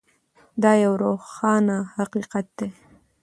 [0.63, 2.69] دا یو روښانه حقیقت دی.